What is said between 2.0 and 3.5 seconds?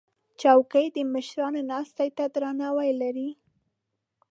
ته درناوی لري.